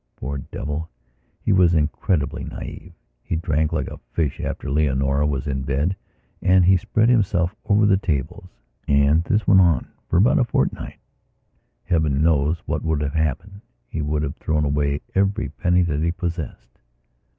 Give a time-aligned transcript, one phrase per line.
[0.15, 0.89] Poor devil,
[1.41, 2.91] he was incredibly naïve.
[3.21, 5.95] He drank like a fish after Leonora was in bed
[6.41, 8.47] and he spread himself over the tables,
[8.87, 10.97] and this went on for about a fortnight.
[11.83, 16.11] Heaven knows what would have happened; he would have thrown away every penny that he
[16.11, 16.79] possessed.